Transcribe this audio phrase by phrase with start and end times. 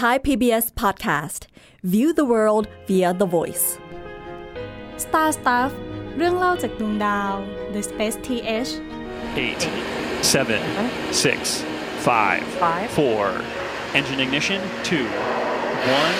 [0.00, 1.46] Thai PBS podcast.
[1.82, 3.78] View the world via the voice.
[4.98, 5.72] Star Stuff
[6.16, 7.34] เรื่องเล่าจากดวงดาว
[7.74, 8.70] The Space TH
[9.46, 9.62] eight,
[10.22, 10.62] seven,
[11.24, 11.40] six,
[12.08, 12.42] five,
[12.98, 13.24] four.
[13.98, 15.06] Engine ignition two,
[16.02, 16.18] one,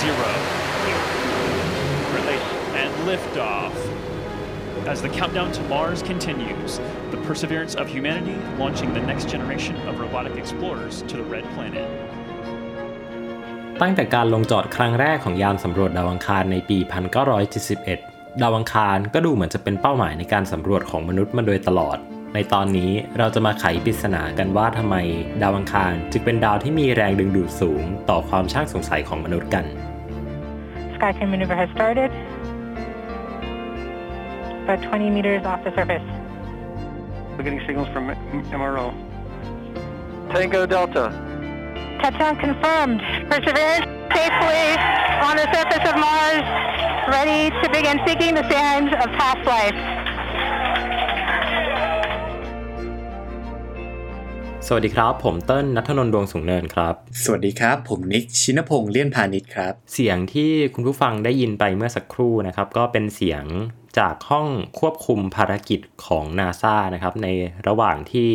[0.00, 0.30] zero.
[2.16, 2.48] Release
[2.82, 3.74] and liftoff.
[4.92, 6.72] As the countdown to Mars continues,
[7.10, 11.88] the perseverance of humanity launching the next generation of robotic explorers to the red planet.
[13.83, 16.77] ตั้งแต่การลงจอดครั้งแรกของยานสำรวจดาวอังคารในปี
[17.59, 21.97] 1971 ดาวอังคารก็ดูเหมือนจะเป็นเป้าหมายในการสำรวจของมนุษย์มาโดยตลอด
[22.33, 24.95] ในตอนนี้เราจะมาไขปริศนากันว่าทำไม
[25.41, 29.65] ดาวอังคารจึงเป็นดาวที่มีแรงดึงดูดสูง ต่อความช่างสงสัยของมนุษย์กัน
[30.95, 32.11] Skytrain maneuver has started.
[34.63, 36.07] About 20 meters off the surface.
[37.33, 38.03] We're getting signals from
[38.59, 38.85] MRO.
[40.31, 41.30] Tango Delta.
[41.99, 42.99] Touchdown confirmed.
[43.29, 43.85] Perseverance
[44.17, 44.65] safely
[45.27, 46.43] on the surface of Mars,
[47.15, 49.77] ready to begin seeking the signs of past life.
[54.67, 63.43] สวัสดีครับ ผมเติ้ลนัทนนท์ดวงสูงเนินครับ สวัสดีครับ ผมนิกชินพงษ์เลี่ยนพาณิชย์ครับ เสียงที่คุณผู้ฟังได้ยินไปเมื่อสักครู่นะครับ ก็เป็นเสียง
[63.99, 64.47] จากห้อง
[64.79, 67.27] ควบคุมภารกิจของ NASA นะครับ ใน
[67.67, 68.29] ระหว่างที่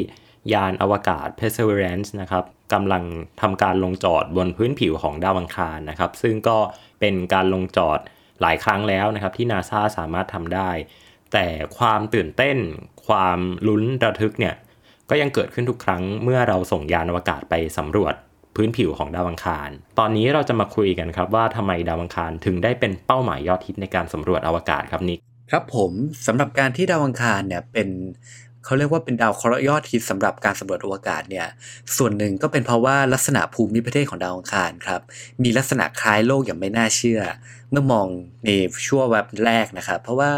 [0.53, 3.05] ยานอวกาศ Perseverance นะครับ กำลัง
[3.41, 6.59] ทำการลงจอดบนพื้นผิวของดาวอังคารนะครับ ซึ่งก็
[7.01, 7.99] เป็นการลงจอด
[8.41, 10.71] หลายครั้งแล้วนะครับ ที่ NASA สามารถทำได้
[11.33, 11.47] แต่
[11.79, 12.57] ความตื่นเต้น
[13.07, 14.55] ความลุ้นระทึกเนี่ย
[15.11, 18.15] ก็ยังเกิดขึ้นทุกครั้งเมื่อเราส่งยานอวกาศไปสำรวจ
[18.57, 25.93] พื้นผิวของดาวอังคาร ตอนนี้เราจะมาคุยกันครับว่าทำไมดาวอังคารถึงได้เป็นเป้าหมายยอดฮิตในการสำรวจอวกาศครับนิกครับผม
[26.27, 27.89] สำหรับการที่ดาวอังคารเนี่ยเป็น
[28.67, 31.47] เขาเรียกว่าเป็นดาวเคราะห์ยอดฮิตสำหรับการสำรวจอวกาศเนี่ย
[31.97, 35.01] ส่วนหนึ่งก็เป็นเพราะว่าลักษณะภูมิประเทศของดาวอังคารครับ
[35.43, 37.21] มีลักษณะคล้ายโลกอย่างไม่น่าเชื่อ
[37.71, 38.07] เมื่อมอง
[38.45, 38.51] ใน
[38.87, 40.31] ชั่วแวบแรกนะครับ เพราะว่า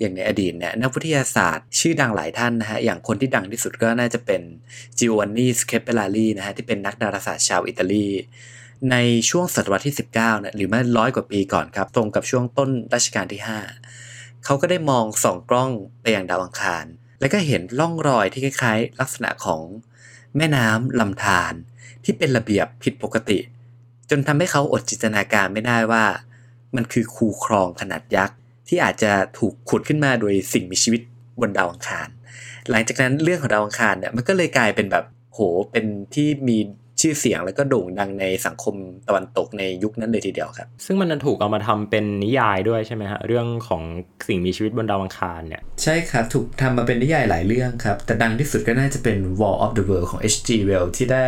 [0.00, 4.42] อย่างในอดีตเนี่ยนักวิทยาศาสตร์ ชื่อดังหลายท่านนะฮะ อย่างคนที่ดังที่สุดก็น่าจะเป็น
[4.98, 8.08] จิโอวานนีสเกียปาเรลลีนะฮะที่เป็นนักดาราศาสตร์ชาวอิตาลี
[8.90, 8.96] ใน
[9.30, 13.40] ช่วงศตวรรษที่ 19เนี่ยหรือไม่ร้อยกว่าปีก่อนครับ ตรงกับช่วงต้นรัชกาลที่
[13.92, 15.70] 5 เขาก็ได้มองส่องกล้อง
[16.02, 16.86] ไปยังดาวอังคาร
[17.20, 19.60] แล้วก็เห็นร่องรอยที่คล้ายๆ ลักษณะของ
[20.36, 21.54] แม่น้ำลำธาร
[22.04, 23.38] ที่เป็นระเบียบผิดปกติ
[24.10, 26.04] จนทำให้เขาอดจินตนาการไม่ได้ว่า
[26.76, 28.36] มันคือคูคลองขนาดยักษ์
[28.68, 31.02] ที่อาจจะถูกขุดขึ้นมาโดยสิ่งมีชีวิต
[31.40, 32.08] บนดาวอังคาร
[32.70, 35.40] หลังจากนั้นเรื่องของดาวอังคารเนี่ยมันก็เลยกลายเป็นแบบโห
[35.70, 36.58] เป็นที่มี
[37.00, 38.74] ชื่อเสียงแล้วก็โด่งดังในสังคม
[39.08, 43.82] ตะวันตกในยุคนั้นเลยทีเดียวครับ ซึ่งมันถูกเอามาทำเป็นนิยายด้วยใช่ไหมฮะเรื่องของ
[44.26, 50.50] สิ่งมีชีวิตบนดาวอังคารเนี่ยใช่ครับถูกทำมาเป็นนิยายหลายเรื่องครับ แต่ดังที่สุดก็น่าจะเป็น War of the World ของ H.G.
[50.68, 51.26] Wells ที่ได้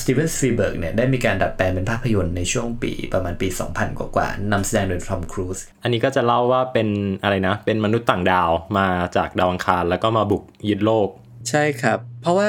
[0.00, 6.88] สตีเวนสปีเบิร์กเนี่ยได้มีการดัดแปลงเป็นภาพยนตร์ในช่วงปีประมาณปี 2000 กว่าๆนำแสดงโดยทอมครูซอันนี้ก็จะเล่าว่าเป็น
[7.22, 8.86] อะไรนะ เป็นมนุษย์ต่างดาวมา
[9.16, 11.08] จากดาวอังคารแล้วก็มาบุกยึดโลก
[11.50, 12.46] ใช่ครับ เพราะว่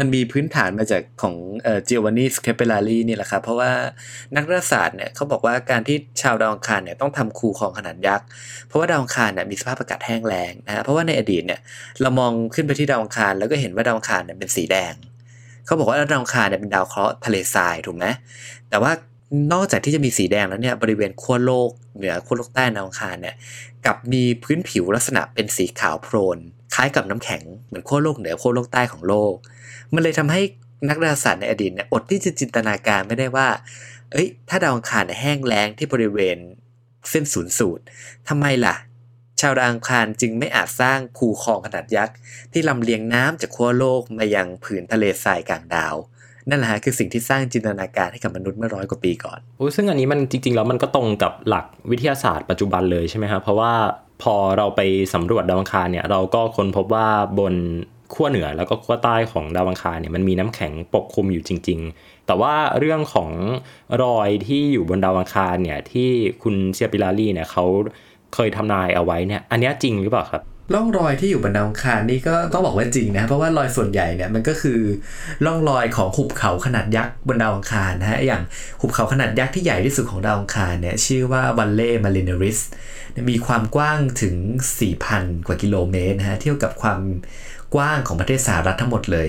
[0.00, 1.34] มันมีพื้นฐานมาจากของ
[1.86, 3.70] จิโอวานนีสเกียปาเรลลีนี่แหละครับ เพราะว่า
[4.36, 8.26] นักดาราศาสตร์เนี่ยเขาบอกว่าการที่ชาวดาวอังคารเนี่ยต้องทำคูคลองขนาดยักษ์
[8.66, 11.60] เพราะว่าดาวอังคารเนี่ยมีสภาพอากาศแห้งแล้งนะเพราะว่าในอดีตเนี่ย
[12.00, 14.94] เรามองขึ้นไปที่ดาวอังคาร แล้วก็เห็นว่าดาวอังคารเนี่ยเป็นสีแดง
[15.64, 18.06] เขาบอกว่าดาวอังคารเนี่ยเป็นดาวเคราะห์ทะเลทรายถูกไหม
[18.70, 18.92] แต่ว่า
[19.52, 23.34] นอกจากที่จะมีสีแดงแล้วเนี่ยบริเวณขั้วโลกเหนือขั้วโลกใต้ดาวอังคารเนี่ย
[23.86, 26.38] กับมีพื้นผิวลักษณะเป็นสีขาวโพลน
[26.74, 29.34] คล้ายกับน้ำแข็งเหมือนขั้วโลกเหนือขั้วโลกใต้ของโลก
[29.94, 30.40] มันเลยทำให้
[30.88, 33.48] นักดาราศาสตร์ในอดีตเนี่ยอดที่จะจินตนาการไม่ได้ว่า
[34.12, 36.36] เอ้ย ถ้าดาวอังคารแห้งแล้งที่บริเวณ
[37.10, 37.82] เส้นศูนย์สูตร
[38.28, 38.76] ทำไมล่ะ
[39.40, 42.14] ชาวดาวอังคารจึงไม่อาจสร้างคูคลองขนาดยักษ์
[42.52, 45.94] ที่ลำเลียงน้ำจากขั้วโลกมายังผืนทะเลทรายกลางดาว
[46.48, 53.72] นั่นแหละฮะคือสิ่งที่สร้างจินตนาการให้กับมนุษย์เมื่อร้อยกว่าปีก่อนโอ้ซึ่งอันนี้มันจริงๆแล้วมันก็ตรงกับหลักวิทยาศาสตร์ปัจจุบันเลยใช่ไหมครับเพราะว่า
[54.22, 54.80] พอเราไป
[55.14, 57.08] สำรวจดาวอังคารเนี่ยเราก็ค้นพบว่า
[57.38, 57.54] บน
[58.12, 63.30] ขั้วเหนือแล้วก็ขั้วใต้ของดาวอังคารเนี่ยมันมีน้ำแข็งปกคลุมอยู่จริง ๆ แต่ว่าเรื่องของ
[64.02, 66.10] รอยที่อยู่บนดาวอังคารเนี่ยที่
[66.42, 67.64] คุณเซียปิลารีเนี่ยเขา
[68.34, 70.42] เคยทำนายเอาไว้เนี่ยอันนี้จริงหรือเปล่าครับ
[70.74, 74.78] ร่องรอยที่อยู่บนดาวอังคารนี่ก็ต้องบอกว่าจริงนะเพราะว่ารอยส่วนใหญ่เนี่ยมันก็คือ
[75.44, 78.42] ร่องรอยของหุบเขาขนาดยักษ์บนดาวอังคารนะฮะอย่าง
[78.80, 82.58] หุบเขาขนาดยักษ์ที่ใหญ่ที่สุดของดาวอังคารเนี่ยชื่อว่าวัลเล่มารินริส
[83.30, 84.36] มีความกว้างถึง
[84.92, 87.00] 4,000 กว่ากิโลเมตรนะฮะเทียบกับความ
[87.74, 89.28] กว้างของประเทศสหรัฐทั้งหมดเลย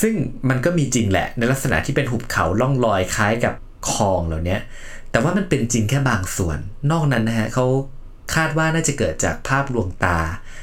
[0.00, 0.14] ซึ่ง
[0.48, 3.54] มันก็มีจริงแหละในลักษณะที่เป็นหุบเขาล่องรอยคล้ายกับ
[3.90, 4.58] คลองเหล่านี้
[5.10, 6.58] แต่ว่ามันเป็นจริงแค่บางส่วน
[6.90, 7.66] นอกนั้นนะฮะเขา
[8.34, 10.18] คาดว่าน่าจะเกิดจากภาพลวงตา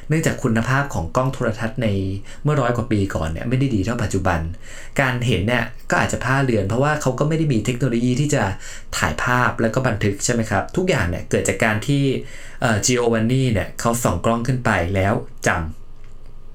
[0.09, 1.87] เนื่องจากคุณภาพของกล้องโทรทัศน์ใน
[2.43, 4.39] เมื่อร้อยกว่าปีก่อนเนี่ยไม่ได้ดีเท่าปัจจุบัน
[5.01, 8.43] การเห็นเนี่ยก็อาจจะพลาเลือน เพราะว่าเขาก็ไม่ได้มีเทคโนโลยีที่จะ
[8.97, 12.03] ถ่ายภาพแล้วก็บันทึกใช่ไหมครับ ทุกอย่างเนี่ยเกิดจากการที่
[12.85, 15.13] จิโอวานนี่เนี่ยเขาส่องกล้องขึ้นไปแล้ว
[15.47, 15.82] จำ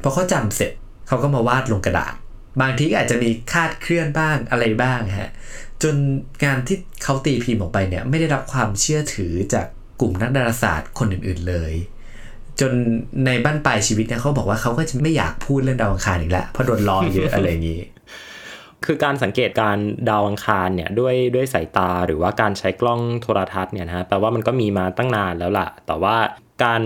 [0.03, 0.73] พอเขาจำเสร็จ
[1.09, 2.15] เขาก็มาวาดลงกระดาษ
[2.61, 5.31] บางทีอาจจะมีคาดเคลื่อนบ้างอะไรบ้างฮะ
[5.83, 5.95] จน
[6.45, 9.67] งานที่เขาตีพิมพ์ออกไปเนี่ยไม่ได้รับความเชื่อถือจาก
[10.01, 11.73] กลุ่มนักดาราศาสตร์คนอื่นๆเลย
[12.61, 12.73] จน
[13.27, 17.81] ในบ้านปลายชีวิตเนี่ยเขาบอกว่าเขาก็จะไม่อยากพูดเรื่องดาวอังคารอีกแล้วเพราะโดนล้อเยอะอะไรอย่างนี้
[18.87, 19.77] คือการสังเกตการ
[20.09, 26.17] ดาวอังคารเนี่ยด้วยด้วยสายตาหรือว่าการใช้กล้องโทรทัศน์เนี่ยนะฮะแปลว่ามันก็มีมาตั้งนานแล้วล่ะ แต่ว่า
[26.65, 26.83] การ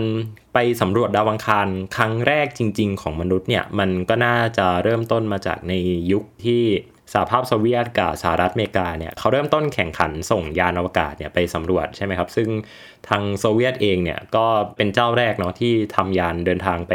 [0.53, 5.73] ไปสำรวจดาวอังคารครั้งแรกจริง ๆ ของมนุษย์เนี่ยมันก็น่าจะเริ่มต้นมาจากใน
[6.11, 6.63] ยุคที่
[7.13, 12.49] สหภาพโซเวียตกับสหรัฐอเมริกาเนี่ยเขาเริ่มต้นแข่งขันส่งยานอวกาศเนี่ยไปสำรวจใช่ไหมครับ ซึ่ง
[13.09, 14.45] ทางโซเวียตเองเนี่ยก็
[14.77, 16.93] เป็นเจ้าแรกเนาะที่ทำยานเดินทางไป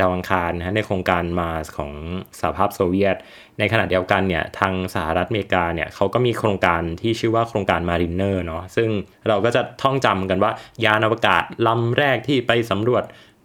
[0.00, 1.92] ดาวอังคารนะในโครงการมาของ
[2.40, 3.16] สหภาพโซเวียต
[3.58, 8.88] ในขณะเดียวกันเนี่ยทางสหรัฐอเมริกาเนี่ยเขาก็มีโครงการที่ชื่อว่าโครงการมารินเนอร์เนาะซึ่ง
[9.28, 10.52] เราก็จะท่องจำกันว่า
[10.84, 13.04] ยานอวกาศลำแรกที่ไปสำรวจ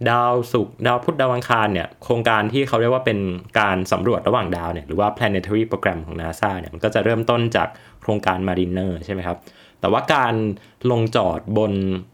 [0.10, 3.20] ดาวศุกร์ดาวพุธดาวอังคารเนี่ยโครงการที่เขาเรียกว่าเป็น
[3.60, 7.68] การสำรวจระหว่างดาวเนี่ยหรือว่า planetary program ของ NASA เนี่ยมันก็จะเริ่มต้นจาก
[8.02, 9.38] โครงการ Mariner ใช่ไหมครับ
[9.82, 10.34] แต่ว่าการ
[10.92, 11.72] ลงจอดบน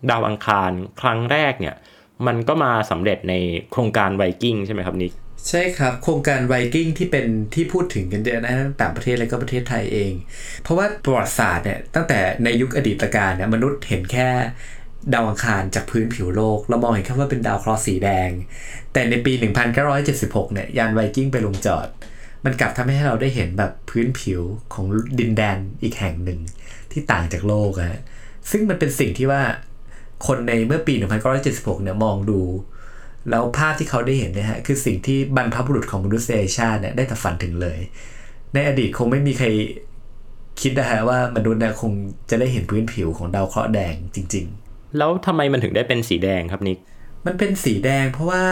[0.10, 0.72] ดาวอังคาร
[1.02, 1.76] ครั้งแรกเนี่ย
[2.28, 3.34] มันก็มาสำเร็จใน
[3.72, 5.14] โครงการไวกิ้งใช่ไหมครับนิก
[5.50, 10.14] ใช่ครับ โครงการไวกิ้งที่เป็นที่พูดถึงกันเยอะนะต่างประเทศและก็ประเทศไทยเอง
[10.64, 14.30] เพราะว่าประวัติศาสตร์เนี่ยตั้งแต่ในยุคอดีตการเนี่ยมนุษย์เห็นแค่
[15.14, 18.30] ดาวอังคารจากพื้นผิวโลก เรามองเห็นแค่ว่าเป็นดาวเคราะห์สีแดง
[18.94, 19.34] แต่ในปี
[19.94, 21.88] 1976 เนี่ยยานไวกิ้งไปลงจอด
[22.46, 24.42] มันกลับทำให้เราได้เห็นแบบพื้นผิว
[24.74, 24.86] ของ
[25.20, 26.40] ดินแดนอีกแห่งหนึ่ง
[26.92, 28.02] ที่ต่างจากโลกฮะ
[28.52, 29.44] ซึ่งมันเป็นสิ่งที่ว่า
[30.28, 30.94] คนในเมื่อปี
[31.40, 32.42] 1976 เนี่ยมองดู
[33.30, 37.80] แล้วภาพที่เขาได้เห็นเนี่ยฮะคือสิ่งที่บรรพบุรุษของมนุษยชาติเนี่ยได้แต่ฝันถึงเลย
[38.54, 39.48] ในอดีตคงไม่มีใคร
[40.62, 41.92] คิดนะฮะว่ามนุษย์เนี่ยคง
[42.30, 44.65] จะได้เห็นพื้นผิวของดาวเคราะห์แดงจริง ๆ
[44.98, 46.80] แล้วทำไมมันถึงได้เป็นสีแดงครับนิก
[47.26, 48.44] มันเป็นสีแดงเพราะว่า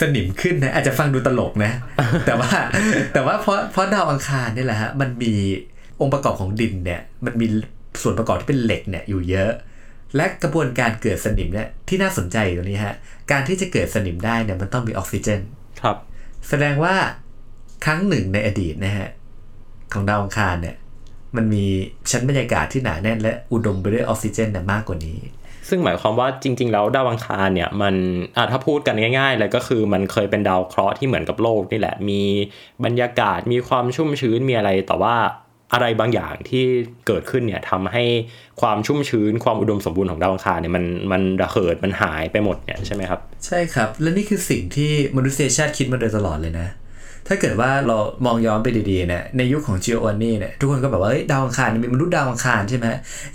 [0.00, 1.72] สนิมขึ้นนะ อาจจะฟังดูตลกนะ
[2.26, 2.50] แต่ว่า
[3.12, 5.32] แต่ว่าเพราะเพราะดาวอังคารนี่แหละฮะมันมี
[6.00, 7.46] องค์ประกอบของดินเนี่ย มันมี
[8.02, 9.50] ส่วนประกอบที่เป็นเหล็กเนี่ยอยู่เยอะ
[10.16, 12.94] และกระบวนการเกิดสนิมเนี่ยที่น่าสนใจตรงนี้ฮะ
[13.30, 15.40] การที่จะเกิดสนิมได้เนี่ยมันต้องมีออกซิเจน
[15.80, 15.96] ครับ
[16.48, 16.94] แสดงว่า
[17.84, 19.08] ครั้งหนึ่งในอดีตนะฮะ
[19.92, 20.76] ของดาวอังคารเนี่ย
[21.36, 21.64] มันมี
[22.10, 25.18] ชั้นบรรยากาศที่หนาแน่นและอุดมไปด้วยออกซิเจนเนี่ยมากกว่านี้
[25.68, 27.94] ซึ่งหมายความว่าจริง ๆ แล้วดาวอังคารเนี่ยมัน
[28.36, 32.22] อะถ้าพูดกันง่ายๆเลยก็คือมันเคยเป็นดาวเคราะห์ที่เหมือนกับโลกนี่แหละ มี
[32.84, 35.16] บรรยากาศมีความชุ่มชื้นมีอะไรแต่ว่า
[35.72, 36.64] อะไรบางอย่างที่
[37.06, 38.04] เกิดขึ้นเนี่ยทำให้
[38.60, 46.68] ความชุ่มชื้นความอุดมสมบูรณ์ของดาวอังคารเนี่ยมันมันระเหิดมันหายไปหมดเนี่ยใช่ไหมครับ ใช่ครับ และนี่คือสิ่งที่มนุษยชาติคิดมาโดยตลอดเลยนะ
[47.28, 47.96] ถ้าเกิดว่าเรา
[48.26, 52.86] มองย้อนไปดีๆเนี่ยในยุคของจิโอนนี่เนี่ยทุกคนก็แบบว่าเฮ้ยดาวอังคารมีมนุษย์ดาวอังคารใช่ไหม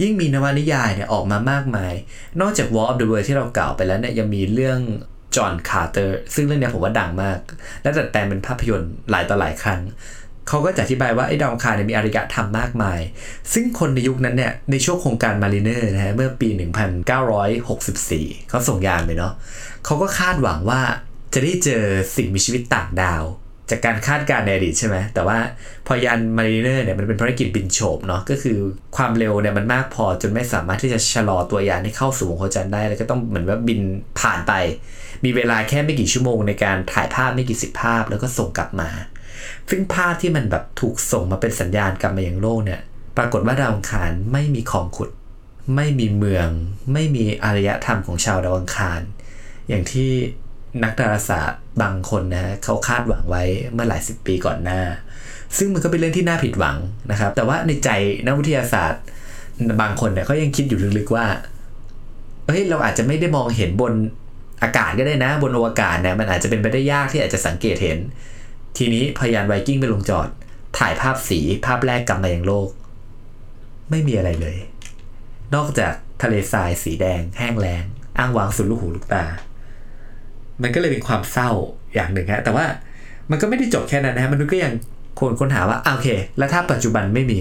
[0.01, 1.93] ยิ่งมีนวนิยายเนี่ยออกมามากมาย
[2.41, 4.79] นอกจาก War of the World ที่เรากล่าวไปแล้วเนี่ยยังมีเรื่อง
[5.35, 7.39] จอห์นคาร์เตอร์ซึ่งเรื่องนี้ผมว่าดังมาก
[7.81, 9.81] และดัดแปลงเป็นภาพยนตร์หลายต่อหลายครั้ง
[10.47, 12.99] เขาก็จะอธิบายว่าไอ้ดาวอังคารเนี่ยมีอารยธรรมมากมาย
[13.53, 16.49] ซึ่งคนในยุคนั้นเนี่ยในช่วงโครงการมารีเนอร์นะฮะเมื่อปี
[17.29, 19.33] 1964 เขาส่งยานไปเนาะ
[19.85, 20.81] เขาก็คาดหวังว่า
[21.33, 21.83] จะได้เจอ
[22.15, 23.23] สิ่งมีชีวิตต่างดาว
[23.69, 25.37] จากการคาดการณ์ในอดีตใช่ไหมแต่ว่า
[25.87, 28.57] พอยานมารีเนอร์เนี่ยมันเป็นภารกิจบินโฉบเนาะก็คือ
[28.97, 33.79] ความเร็วเนี่ยมันมากพอจนไม่สามารถที่จะชะลอตัวยานให้เข้าสู่วงโคจรได้ แล้วก็ต้องเหมือนว่าบิน
[34.19, 34.53] ผ่านไป
[35.25, 38.89] มีเวลาแค่ไม่กี่ชั่วโมงในการถ่ายภาพไม่กี่สิบภาพแล้วก็ส่งกลับมา
[39.69, 42.81] ซึ่งภาพที่มันแบบถูกส่งมาเป็นสัญญาณกลับมายังโลกเนี่ย
[43.17, 45.09] ปรากฏว่าดาวอังคารไม่มีคลองขุด
[45.75, 46.49] ไม่มีเมือง
[46.93, 49.01] ไม่มีอารยธรรมของชาวดาวอังคาร
[49.69, 50.11] อย่างที่
[50.83, 53.43] นักดาราศาสตร์บางคนนะเขาคาดหวังไว้
[53.73, 54.81] เมื่อหลายสิบปีก่อนหน้า
[55.57, 56.77] ซึ่งมันก็เป็นเรื่องที่น่าผิดหวัง
[57.11, 57.89] นะครับ แต่ว่าในใจ
[58.25, 59.03] นักวิทยาศาสตร์
[59.81, 61.25] บางคนเนี่ยเขายังคิดอยู่ลึกๆว่า
[62.47, 63.93] เฮ้ยเราอาจจะไม่ได้มองเห็นบน
[64.63, 67.97] อากาศก็ได้นะ บนอวกาศเนี่ยมันอาจจะเป็นไปได้ยากที่อาจจะสังเกตเห็น
[68.77, 70.27] ทีนี้พยานไวกิ้งไปลงจอด
[70.77, 72.69] ถ่ายภาพสีภาพแรกกลับมายังโลก
[73.89, 74.57] ไม่มีอะไรเลย
[75.55, 77.83] นอกจากทะเลทรายสีแดงแห้งแล้ง
[78.17, 79.25] อ้างวางสุดลูกหูลูกตา
[80.61, 81.51] มันก็เลยเป็นความเศร้า
[81.93, 82.65] อย่างหนึ่งฮะแต่ว่า
[83.31, 84.73] มันก็ไม่ได้จบแค่นั้นนะฮะมนุษย์ก็ยัง
[85.19, 87.39] คนค้นหาว่าอะโอเค แล้วถ้าปัจจุบันไม่มี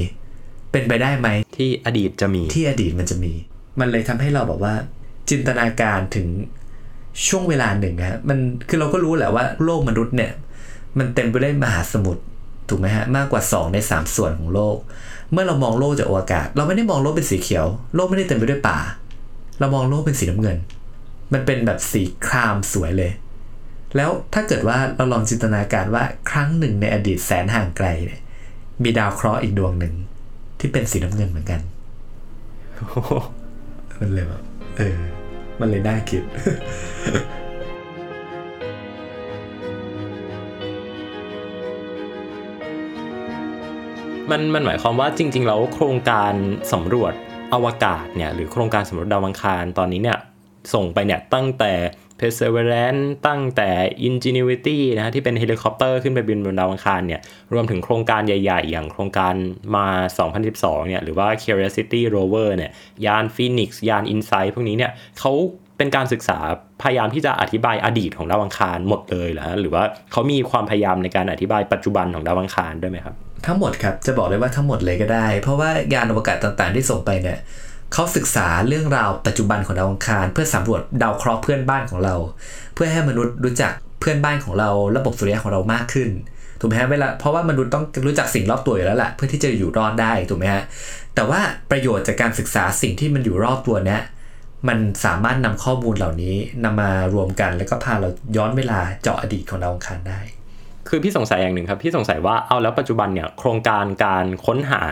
[0.72, 3.32] เป็นไปได้ไหมที่อดีตจะมีที่อดีตมันจะมี
[3.80, 4.74] มันเลยทำให้เราแบบว่า
[5.30, 6.28] จินตนาการถึง
[7.28, 10.32] ช่วงเวลาหนึ่งฮะมันคือเราก็รู้แหละว่าโลกมนุษย์เนี่ย
[10.98, 12.22] มันเต็มไปด้วยมหาสมุทร
[12.68, 14.76] ถูกไหมฮะมากกว่า 2 ใน 3 ส่วนของโลก
[15.32, 18.78] เมื่อเรามองโลกจากอวกาศ เราไม่ได้มองโลกเป็นสีเขียว โลกไม่ได้เต็มไปด้วยป่า
[19.58, 20.56] เรามองโลกเป็นสีน้ำเงิน
[21.32, 23.12] มันเป็นแบบสีครามสวยเลย
[23.96, 28.20] แล้วถ้าเกิดว่าเราลองจินตนาการว่าครั้งหนึ่งในอดีตแสนห่างไกลเนี่ย
[28.82, 29.94] มีดาวเคราะห์อีกดวงหนึ่ง
[30.58, 31.60] ที่เป็นสีน้ำเงินเหมือนกัน
[34.00, 34.42] มันเลยแบบ
[34.76, 34.98] เออ
[35.60, 36.22] มันเลยน่าคิด
[44.30, 46.32] มันมันหมายความว่าจริง ๆ แล้วโครงการ
[46.72, 47.12] สำรวจ
[47.54, 50.18] อวกาศเนี่ยหรือโครงการสำรวจดาวอังคารตอนนี้เนี่ย
[50.74, 51.72] ส่งไปเนี่ยตั้งแต่
[52.20, 53.70] Perseverance ตั้งแต่
[54.08, 57.20] Ingenuity นะฮะที่เป็นเฮลิคอปเตอร์ขึ้นไปบินบนดาวอังคารเนี่ย
[57.52, 59.34] รวมถึงโครงการใหญ่ๆ อย่างโครงการ
[59.76, 59.86] มา
[60.36, 62.70] 2012 เนี่ยหรือว่า Curiosity Rover เนี่ย
[63.06, 65.32] ยาน Phoenix ยาน InSight พวกนี้เนี่ยเขา
[65.78, 66.38] เป็นการศึกษา
[66.82, 73.14] พยายามที่จะอธิบายอดีตของดาวอังคารหมดเลยเหรอหรือว่าเขามีความพยายามในการอธิบายปัจจุบันของดาวอังคารด้วยไหมครับ
[73.46, 77.38] ทั้งหมดครับจะบอกเลยว่าทั้งหมดเลยก็ได้ เพราะว่ายานอวกาศต่างๆที่ส่งไปเนี่ย
[77.92, 82.14] เขาศึกษาเรื่องราวปัจจุบันของดาวอังคาร เพื่อสำรวจดาวเคราะห์เพื่อนบ้านของเรา
[82.74, 86.10] เพื่อให้มนุษย์รู้จักเพื่อนบ้านของเราระบบสุริยะของเรามากขึ้น
[86.60, 90.62] ถูกไหมฮะเวลาเพราะว่ามนุษย์ต้องรู้จักสิ่งรอบตัวอยู่แล้วแหละเพื่อที่จะอยู่รอดได้ถูกไหมฮะ
[91.14, 91.40] แต่ว่า
[91.70, 94.00] ประโยชน์จากการศึกษาสิ่งที่มันอยู่รอบตัวเนี้ย
[94.68, 100.20] มันสามารถนำข้อมูลเหล่านี้นำมารวมกัน แล้วก็พาเราย้อนเวลาเจาะอดีตของดาวอังคารได้
[100.88, 104.84] คือพี่สงสัยอย่างหนึ่งครับ พี่สงสัยว่าเอาแล้วปัจจุบันเนี่ยโครงการการค้นหา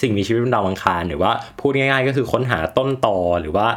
[0.00, 3.68] สิ่งมีชีวิตบนดาวอังคาร หรือว่าพูดง่าย ๆ ก็คือค้นหาต้นตอหรือว่า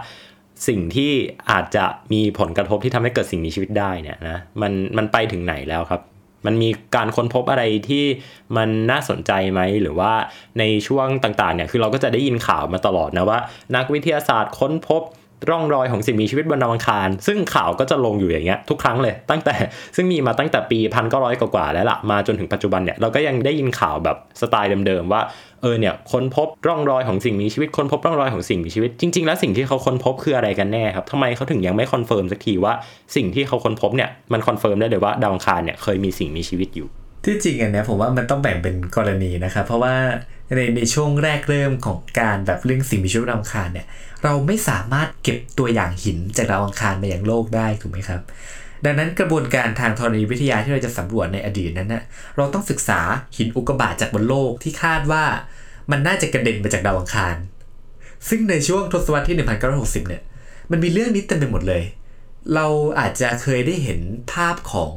[0.68, 1.12] สิ่งที่
[1.52, 6.02] อาจจะมีผลกระทบที่ทำให้เกิดสิ่งมีชีวิตได้เนี่ยนะมันมันไปถึงไหนแล้วครับ
[6.46, 8.06] มันมีการค้นพบอะไรที่
[8.58, 10.14] มันน่าสนใจไหมหรือว่า
[10.60, 13.40] ในช่วงต่างๆเนี่ยคือเราก็จะได้ยินข่าวมาตลอดนะว่า
[13.76, 15.02] นักวิทยาศาสตร์ค้นพบ
[15.50, 19.56] ร่องรอยของสิ่งมีชีวิตบนดาวอังคาร ซึ่งข่าวก็จะลงอยู่อย่างเงี้ยทุกครั้งเลย ตั้งแต่
[19.96, 25.22] ซึ่งมีมาตั้งแต่ปีพันเก้าร้อยกว่าแล้วละมาจนถึงปัจจุบันเนี่ยเราก็ยังได้ยินข่าวแบบสไตล์เดิมๆว่า
[25.62, 32.74] เออเนี่ยค้นพบร่องรอยของสิ่งมีชีวิตค้นพบร่องรอยของสิ่งมีชีวิตจริง ๆ แล้วสิ่งที่เขาค้นพบคืออะไรกันแน่ครับทำไมเขาถึงยังไม่ confirm สักทีว่า
[33.16, 36.90] สิ่งที่เขาค้นพบเนี่ยมัน confirm ได้เลยว่าดาวอังคารเนี่ยเคยมีสิ่งมีชีวิตอยู่
[37.26, 39.96] ที่จริงอันเนี้ยผมว่ามันต้องแบ่งเป็นกรณีนะครับเพราะว่า
[40.56, 43.88] ในในช่วงแรกเริ่มของการแบบเรื่องสิ่งมีชีวิตดาวอังคารเนี่ย
[44.24, 48.22] เราไม่สามารถเก็บตัวอย่างหินจากดาวอังคารมาอย่างโลกได้ถูกไหมครับ
[48.86, 52.04] ดังนั้นกระบวนการทางธรณีวิทยาที่เราจะสำรวจในอดีตนั้นนะ
[52.36, 53.00] เราต้องศึกษา
[53.38, 55.24] หินอุกกาบาตจากบนโลกที่คาดว่า
[55.92, 57.36] มันน่าจะกระเด็นมาจากดาวอังคาร
[58.30, 59.38] ซึ่งในช่วงทศวรรษที่
[59.78, 60.22] 1960 เนี่ย
[60.72, 61.84] มันมีเรื่องนี้เต็มไปหมดเลย
[62.54, 62.68] เรา
[63.00, 64.00] อาจจะเคยได้เห็น
[64.32, 64.94] ภาพของ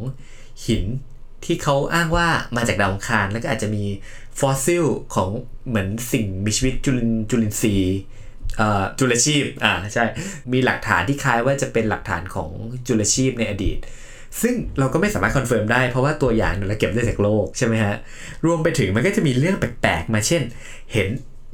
[0.67, 0.85] หิน
[1.45, 3.85] ที่เขาอ้างว่ามาจากดาวอังคาร แล้วก็อาจจะมี
[4.41, 5.29] ฟอสซิลของ
[5.69, 7.99] เหมือนสิ่งมีชีวิตจุลินจุลินทรีย์
[8.99, 10.05] จุลชีพอ่าใช่
[10.53, 12.51] มีหลักฐานที่คล้ายว่าจะเป็นหลักฐานของ
[12.87, 13.79] จุลชีพในอดีต
[14.43, 17.95] ซึ่งเราก็ไม่สามารถ confirm ได้เพราะว่าตัวอย่างเราเก็บได้จากโลกใช่ไหมฮะ
[18.45, 20.43] รวมไปถึงมันก็จะมีเรื่องแปลกๆ มาเช่น
[20.93, 21.09] เห็น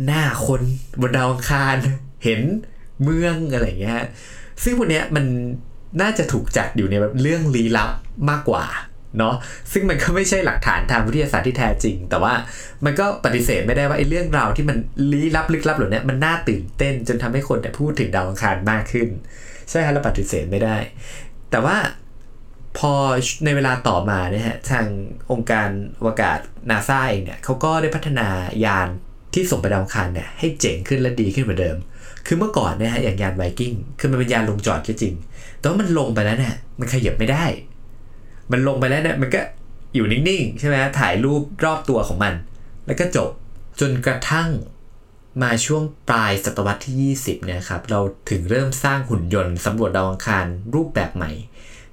[0.05, 0.63] หน้าคน
[1.01, 1.77] บนดาวอังคาร
[2.25, 2.41] เห็น
[3.03, 4.03] เมืองอะไรอย่างเงี้ย
[4.65, 5.25] ซึ่งพวกเนี้ยมัน
[6.03, 7.91] น่าจะถูกจัดอยู่ในแบบเรื่องลี้ลับ
[8.31, 8.65] มากกว่า
[9.19, 9.35] เนาะ
[9.73, 12.35] ซึ่งมันก็ไม่ใช่หลักฐานทางวิทยาศาสตร์ที่แท้จริง แต่ว่า
[12.85, 14.77] มันก็ปฏิเสธไม่ได้ว่าไอ้เรื่องราวที่มัน
[15.13, 19.09] ลี้ลับลึกลับเหล่านี้มันน่าตื่นเต้นจนทำให้คนแต่พูดถึงดาวอังคารมากขึ้น
[19.71, 20.77] ใช่ครับเราปฏิเสธไม่ได้
[21.51, 21.77] แต่ว่า
[22.79, 22.93] พอ
[23.45, 24.87] ในเวลาต่อมาเนี่ยฮะทาง
[25.33, 26.39] องค์การอวกาศ
[26.71, 28.29] นาซาเองเนี่ยเขาก็ได้พัฒนา
[28.65, 28.89] ยาน
[29.35, 31.77] ที่ส่งไปดาวอังคารเนี่ยให้เจ๋งขึ้นและดีขึ้นกว่าเดิม
[32.27, 35.15] คือเมื่อก่อนเนี่ยฮะอย่างยานไวกิ้งคือมันเป็นยานลงจอดก็จริง
[35.59, 37.45] แต่ว่ามันลงไปแล้วเนี่ยมันขยับไม่ได้
[38.53, 39.41] มันลงไปแล้วเนี่ยมันก็
[39.95, 42.35] อยู่นิ่งๆใช่ไหมถ่ายรูปรอบตัวของมัน
[42.87, 43.31] แล้วก็จบ
[43.81, 44.49] จนกระทั่ง
[45.43, 51.31] มาช่วงปลายศตวรรษที่ 20เนี่ยครับเราถึงเริ่มสร้างหุ่นยนต์สำรวจดาวอังคารรูปแบบใหม่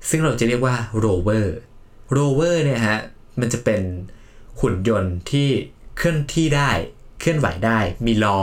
[0.10, 1.58] ซึ่งเราจะเรียกว่าโรเวอร์
[2.12, 3.00] โรเวอร์เนี่ยฮะ
[3.40, 3.82] มันจะเป็น
[4.62, 5.50] หุ่นยนต์ที่
[5.98, 6.72] เคลื่อนที่ได้
[7.20, 8.40] เคลื่อนไหวได้ มีล้อ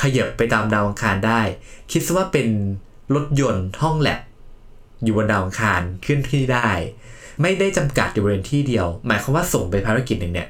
[0.00, 1.40] ขยับไปตามดาวอังคารได้
[1.90, 2.48] คิดซะว่าเป็น
[3.14, 4.20] รถยนต์ห้องแลบ
[5.02, 6.70] อยู่บนดาวอังคารเคลื่อนที่ได้
[7.42, 10.48] ไม่ได้จำกัดอยู่บริเวณที่เดียว หมายความว่าส่งไปภารกิจหนึ่งเนี่ย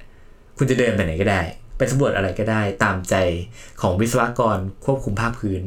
[0.58, 1.42] คุณจะเดินไปไหนก็ได้
[1.78, 3.14] ไปสำรวจอะไรก็ได้ตามใจ
[3.80, 5.62] ของวิศวกรควบคุมภาคพื้น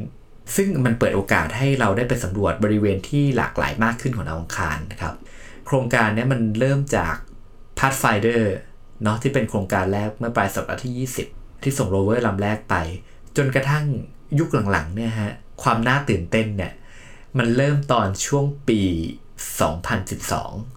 [0.56, 5.14] ซึ่งมันเปิดโอกาสให้เราได้ไปสำรวจบริเวณที่หลากหลายมากขึ้นของดาวอังคารนะครับ
[5.66, 7.14] โครงการนี้มันเริ่มจาก
[7.78, 8.42] Pathfinder
[9.02, 12.74] เนาะที่เป็นโครงการแรกเมื่อปลายศตวรรษที่ 20 ที่ส่งโรเวอร์ลำแรกไป
[13.36, 13.84] จนกระทั่ง
[14.38, 16.72] ยุคหลังๆเนี่ยฮะความน่าตื่นเต้นเนี่ย
[17.38, 18.80] มันเริ่มตอนช่วงปี
[19.60, 20.75] 2012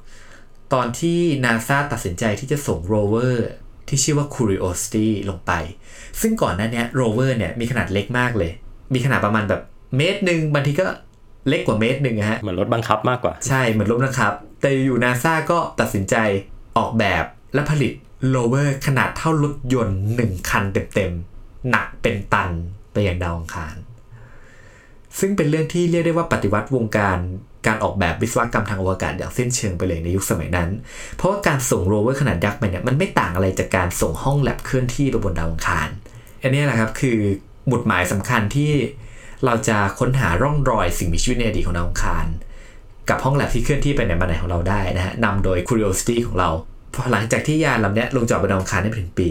[0.74, 3.50] ตอนที่นาซาตัดสินใจที่จะส่งโรเวอร์
[3.88, 5.52] ที่ชื่อว่า Curiosity ลงไป
[6.22, 8.52] ซึ่งก่อนหน้านี้โรเวอร์เนี่ยมีขนาดเล็กมากเลย
[8.94, 9.62] มีขนาดประมาณแบบ
[9.98, 10.88] เมตรหนึ่งบางทีก็
[11.48, 16.16] เล็กกว่าเมตรหนึ่งอะฮะ เหมือนรถบังคับมากกว่า ใช่ เหมือนรถนะครับ แต่อยู่ๆนาซาก็ตัดสินใจ
[16.78, 17.94] ออกแบบและผลิต
[18.30, 22.50] โรเวอร์ขนาดเท่ารถยนต์1คันเต็มๆ หนักเป็นตัน
[22.92, 23.76] ไปยังดาวอังคาร
[25.20, 27.18] ซึ่งเป็นเรื่องที่เรียกได้ว่าปฏิวัติวงการ
[27.68, 30.70] การออกแบบวิศวกรรมทางอวกาศอย่างสิ้นเชิงไปเลยในยุคสมัยนั้น
[31.16, 35.89] เพราะว่าการส่งโรเวอร์ขนาดยักษ์ไปเนี่ยมันไม่ต่างอะไรจากการส่งห้องแลบเคลื่อนที่ไปบนดาวอังคาร
[36.42, 37.18] อันนี้แหละครับคือ
[37.68, 38.72] หมุดหมายสำคัญที่
[39.46, 42.25] เราจะค้นหาร่องรอยสิ่งมีชีวิตในอดีตของดาวอังคาร
[43.10, 46.50] กับห้องแลบที่เคลื่อนที่ไปไหนมาไหนของเราได้นะฮะนำโดย Curiosity ของเรา
[46.94, 49.30] พอหลังจากที่ยานลำนี้ลงจอดบนดาวอังคารได้ถึงปี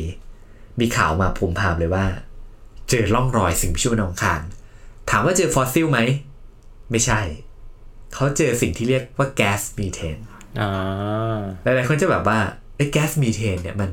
[0.81, 2.07] มีข่าวมาตูมตามเลยว่า
[2.89, 4.41] เจอร่องรอยสิ่งมีชีวิตบนดาวอังคาร
[5.11, 6.01] ถามว่าเจอฟอสซิลไหม
[6.91, 7.21] ไม่ใช่
[8.15, 10.19] เขาเจอสิ่งที่เรียกว่าแก๊สมีเทน
[10.61, 12.39] อ่าหลายๆคนจะแบบว่า
[12.77, 13.91] ไอ้แก๊สมีเทนเนี่ยมัน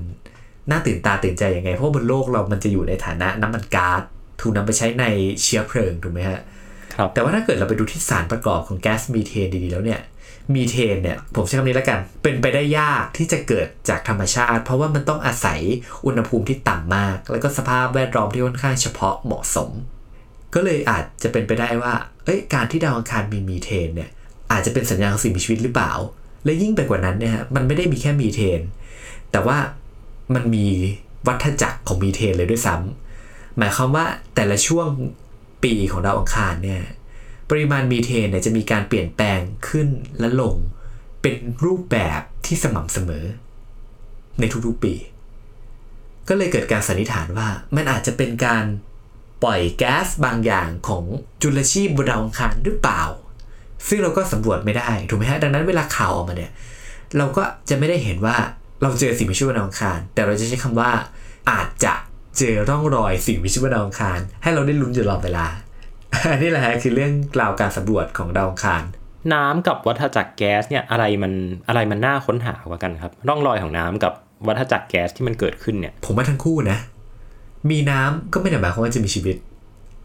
[0.70, 4.02] น่าตื่นตาตื่นใจยังไง เพราะบนโลกเรามันจะอยู่ในฐานะน้ำมันก๊าซ
[4.42, 5.04] ถูกนำไปใช้ใน
[5.42, 6.40] เชื้อเพลิงถูกไหมฮะ
[6.96, 10.02] ครับแต่ว่าถ้าเกิดเราไปดูที่สารประกอบของแก๊สมีเทนดีๆแล้วเนี่ย
[10.56, 15.60] มีเทนเนี่ยผมใช้คำนี้แล้วกัน เป็นไปได้ยากที่จะเกิดจากธรรมชาติ เพราะว่ามันต้องอาศัย
[16.06, 19.70] อุณหภูมิที่ต่ำมาก แล้วก็สภาพแวดล้อมที่ค่อนข้างเฉพาะเหมาะสม
[20.56, 21.94] ก็เลยอาจจะเป็นไปได้ว่า
[22.26, 24.10] เอ้ย การที่ดาวอังคารมีมีเทนเนี่ย
[24.52, 25.92] อาจจะเป็นสัญญาณของสิ่งมีชีวิตหรือเปล่า
[26.44, 28.62] และยิ่งไปกว่านั้นเนี่ยฮะ มันไม่ได้มีแค่มีเทน
[29.32, 29.58] แต่ว่า
[30.36, 30.68] มันมี
[31.28, 34.88] วัฏจักรของมีเทนเลยด้วยซ้ำหมายความว่าแต่ละช่วง
[35.64, 36.84] ปีของดาวอังคารเนี่ย
[37.50, 39.88] ปริมาณมีเทนเนี่ยจะมีการเปลี่ยนแปลงขึ้น
[40.20, 40.56] และลง
[41.22, 41.36] เป็น
[41.66, 43.26] รูปแบบที่สม่ำเสมอ
[44.40, 44.94] ในทุกๆปี
[46.28, 48.64] ก็เลยเกิดการสันนิษฐานว่ามันอาจจะเป็นการ
[49.46, 51.04] ปล่อยแก๊สบางอย่างของ
[51.42, 53.04] จุลชีพบนดาวอังคารหรือเปล่า
[53.88, 56.52] ซึ่งเราก็สำรวจไม่ได้ถูกไหมฮะดังนั้นเวลาข่าวออกมาเนี่ย
[57.18, 58.36] เราก็จะไม่ได้เห็นว่า
[58.82, 60.92] เราเจอสิ่งมีชีวิตบนดาวอังคาร แต่เราจะใช้คำว่า
[61.52, 61.94] อาจจะ
[62.38, 65.46] เจอร่องรอยสิ่งมีชีวิตบนดาวอังคาร ให้เราได้ลุ้นอยู่ตลอดเวลา
[66.32, 68.84] อันนี้แหละฮะคือเรื่องราวการสำรวจของดาวอังคาร
[69.34, 71.34] น้ำกับวัฏจักรแก๊สเนี่ยอะไรมัน
[71.68, 74.14] อะไรมันน่าค้นหากว่ากันครับ ร่องรอยของน้ำกับ
[74.48, 76.78] วัฏจักรแก๊สที่มันเกิดขึ้นเนี่ย ผมว่าทั้งคู่นะ
[77.70, 79.38] มีน้ำก็ไม่ได้หมายความว่าจะมีชีวิต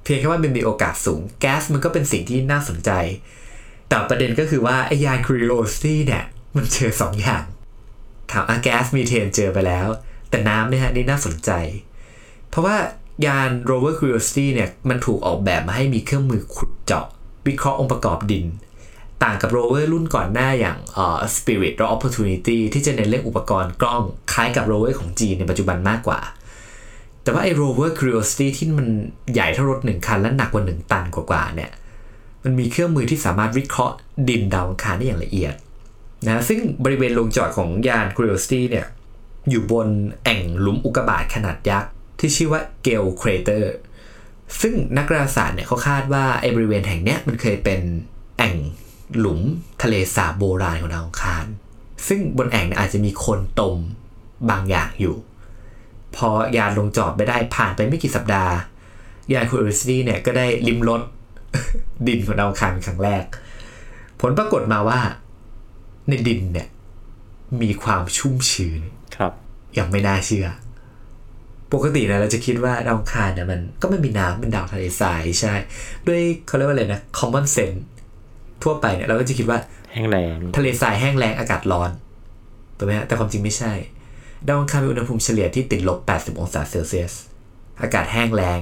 [0.03, 2.91] เพียงแค่ว่ามันมีโอกาสสูง แก๊สมันก็เป็นสิ่งที่น่าสนใจ
[3.89, 6.25] แต่ประเด็นก็คือว่าไอ้ยาน Curiosity เนี่ย
[6.57, 7.43] มันเจอสองอย่าง
[8.31, 9.89] ถามอาแก๊สมีเทนเจอไปแล้ว
[10.31, 11.51] แต่น้ำเนี่ยฮะนี่น่าสนใจ
[12.49, 12.77] เพราะว่า
[13.27, 17.07] ยาน rover Curiosity เนี่ยมันถูกออกแบบมาให้มีเครื่องมือขุดเจาะ
[17.47, 18.47] วิเคราะห์องค์ประกอบดิน
[19.23, 26.21] ต่างกับ rover รุ่นก่อนหน้าอย่างเอ่อ Spirit และ Opportunity ที่จะเน้นเรื่องอุปกรณ์กล้องคล้ายกับ rover ของจีนในปัจจุบันมากกว่า
[27.23, 28.87] แต่ว่าไอ้ rover Curiosity ที่มัน
[29.33, 31.71] ใหญ่เท่ารถหนึ่งคันและหนักกว่า1ตันกว่าๆเนี่ย
[32.45, 33.97] มันมีเครื่องมือที่สามารถวิเคราะห์
[34.29, 35.55] ดินดาวอังคารได้อย่างละเอียด
[36.27, 38.87] นะซึ่งบริเวณลงจอดของยาน Curiosity เนี่ย
[39.51, 39.89] อยู่บน
[40.25, 43.75] แอ่งหลุมอุกกาบาตขนาดยักษ์ที่ชื่อว่าเกลเครเตอร์
[44.61, 47.81] ซึ่งนักดาราศาสตร์เนี่ยเขาคาดว่าไอ้บริเวณแห่งเนี้ยมันเคยเป็น
[48.39, 48.55] แอ่ง
[49.19, 49.41] หลุม
[49.83, 51.45] ทะเลสาบโบราณของดาวอังคาร
[52.09, 53.77] ซึ่งบนแอ่งนี่อาจจะมีโคนตม
[54.51, 55.17] บางอย่างอยู่
[56.17, 58.55] พอยานลงจอดไปได้ผ่านไปไม่กี่สัปดาห์
[59.33, 61.03] ยาน Curiosity เนี่ยก็ได้ลิมรส
[62.09, 63.25] ดินของดาวอังคารเป็นครั้งแรก
[64.21, 65.01] ผลปรากฏมาว่า
[66.09, 66.69] ในดินเนี่ย
[67.63, 68.81] มีความชุ่มชื้น
[69.17, 69.33] ครับ
[69.75, 70.47] อย่างไม่น่าเชื่อ
[71.73, 75.55] ปกตินะเราจะคิดว่าดาวอังคารเนี่ยมันก็ไม่มีน้ำเป็นดาวทะเลทรายใช่
[76.07, 77.81] ด้วยเขาเรียกว่าอะไรนะ common sense
[78.63, 79.59] ทั่วไปเนี่ยเราก็จะคิดว่า
[79.93, 81.91] แห้งแล้งทะเลทรายแห้งแล้งอากาศร้อน
[82.77, 83.73] ถูกไหมฮะแต่ความจริงไม่ใช่
[84.47, 87.13] ดาวอังคารมีอุณหภูมิเฉลี่ยที่ติดลบ 80 องศาเซลเซียส
[87.83, 88.61] อากาศแห้งแล้ง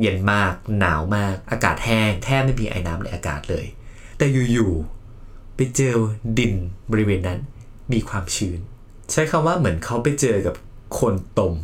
[0.00, 3.66] เย็นมาก หนาวมาก อากาศแห้ง แทบไม่มีไอ้น้ำในอากาศเลย
[4.18, 5.94] แต่อยู่ๆ ไปเจอ
[6.38, 6.54] ดิน
[6.92, 7.40] บริเวณนั้น
[7.92, 8.58] มีความชื้น
[9.10, 10.54] ใช้คำว่าเหมือนเขาไปเจอกับ
[10.98, 11.54] คนตม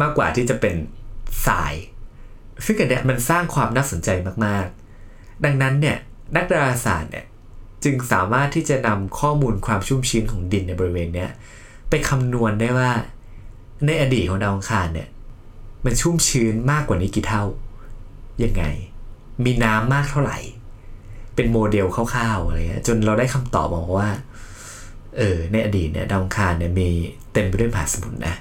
[0.00, 0.74] มากกว่าที่จะเป็น
[1.46, 1.74] ทราย
[2.64, 4.08] ซึ่งอันเนี้ยมันสร้างความน่าสนใจ
[4.46, 5.98] มากๆ ดังนั้นเนี่ย
[6.36, 7.26] นักดาราศาสตร์เนี่ย
[7.84, 11.30] จึงสามารถที่จะนำข้อมูลความชุ่มชื้นของดินในบริเวณเนี้ย
[11.96, 12.90] ไปคำนวณได้ว่า
[13.86, 15.08] ในอดีตของดาวอังคารเนี่ย
[15.84, 17.44] มันชุ่มชื้นมากกว่านี้กี่เท่า
[18.44, 18.64] ยังไง
[19.44, 20.38] มีน้ำมากเท่าไหร่
[21.34, 24.10] เป็นโมเดลคร่าวๆอะไรเงี้ยจนเราได้คำตอบมาว่า
[25.16, 26.88] เออ ในอดีตเนี่ยดาวอังคารเนี่ยมี
[27.32, 28.34] เต็มไปด้วยมหาสมุทรนะ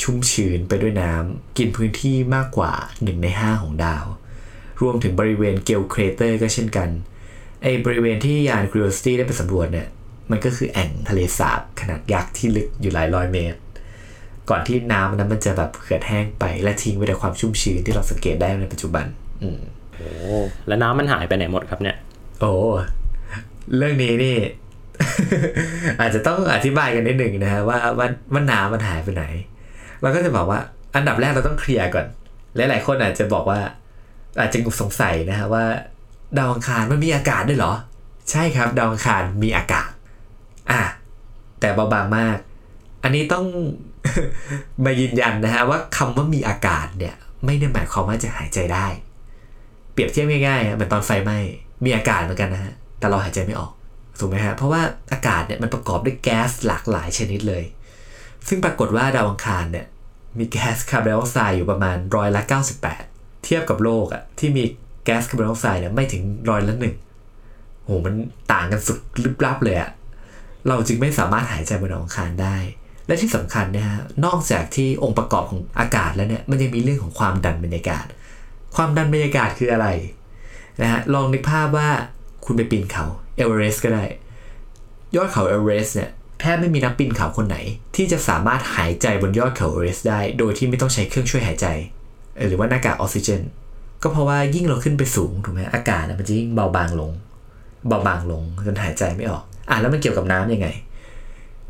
[0.00, 4.04] ชุ่มชื้นไปด้วยน้ำกินพื้นที่มากกว่า 1 ใน 5 ของดาว
[4.80, 6.88] รวมถึงบริเวณเกลเครเตอร์ก็เช่นกัน
[7.62, 9.88] ไอบริเวณที่ยาน Curiosity ได้ไปสำรวจเนี่ย
[10.32, 13.58] มันก็คือแอ่งทะเลสาบขนาดยักษ์ที่ลึกอยู่หลายร้อยเมตร
[14.50, 19.06] ก่อนที่น้ำนั้นมันจะแบบเขือดแห้งไป และทิ้งไว้แต่ความชุ่มชื้นที่เราสังเกตได้ในปัจจุบัน
[19.42, 19.60] อืม
[19.96, 20.08] โอ้
[20.66, 21.96] แล้วน้ำมันหายไปไหนหมดครับเนี่ย
[22.40, 22.52] โอ้
[23.76, 24.36] เรื่องนี้นี่
[26.00, 29.24] อาจจะต้องอธิบายกันนิดหนึ่งนะฮะว่าว่าว่าน้ำมันหายไปไหน
[30.02, 30.60] เราก็จะบอกว่า
[30.94, 32.06] อันดับแรกเราต้องเคลียร์ก่อน
[32.56, 33.60] หลายๆคนอาจจะบอกว่า
[34.40, 35.64] อาจจะสงสัยนะฮะว่า
[36.38, 37.72] ดาวอังคารมันมีอากาศด้วยเหรอ
[38.30, 39.88] ใช่ครับ ดาวอังคารมีอากาศ
[40.70, 40.82] อะ
[41.60, 42.36] แต่เบาบางมาก
[43.02, 43.44] อันนี้ต้อง
[44.84, 48.86] มายืนยันนะฮะว่าคำว่ามีอากาศเนี่ยไม่ได้หมายความว่าจะหายใจได้
[49.92, 51.38] เปรียบเทียบง่ายๆเหมือนตอนไฟไหม้
[51.84, 53.72] มีอากาศเหมือนกันนะฮะแต่เราหายใจไม่ออก
[54.18, 57.64] ถูกไหมฮะเพราะว่าอากาศเนี่ยมันประกอบด้วยแก๊สหลากหลายชนิดเลย
[58.48, 59.86] ซึ่งปรากฏว่าดาวอังคารเนี่ย
[60.38, 62.42] มีแก๊สคาร์บอนไดออกไซด์อยู่ประมาณร้อยละ
[62.92, 64.64] 98 เทียบกับโลกอะที่มี
[65.04, 66.94] แก๊สคาร์บอนไดออกไซด์เนี่ยไม่ถึงร้อยละหนึ่ง
[67.84, 68.14] โหมัน
[68.52, 69.90] ต่างกันสุดลึกลับเลยอะ
[70.68, 72.56] เราจึงไม่สามารถหายใจบนดาวอังคารได้
[73.06, 78.06] และที่สำคัญนะฮะนอกจากที่องค์ประกอบของอากาศแล้วเนี่ยมันยังมีเรื่องของความดันบรรยากาศ
[78.76, 79.86] ความดันบรรยากาศคืออะไร
[80.82, 81.88] นะฮะลองนึกภาพว่า
[82.44, 83.04] คุณไปปีนเขา
[83.36, 84.04] เอเวอเรสต์ก็ได้
[85.16, 87.56] ยอดเขาเอเวอเรสต์เนี่ยแทบไม่มีนักปีนเขาคนไหน
[87.96, 91.66] ที่จะสามารถหายใจบนยอดเขาเอเวอเรสต์ได้ โดยที่ไม่ต้องใช้เครื่องช่วยหายใจ
[92.46, 93.42] หรือว่าหน้ากากออกซิเจน
[94.02, 97.12] ก็เพราะว่ายิ่งเราขึ้นไปสูงถูกไหมอากาศมันจะยิ่งเบาบางลง
[97.88, 100.68] เบาบางลงจนหายใจไม่ออก อะแล้วมันเกี่ยวกับน้ำยังไง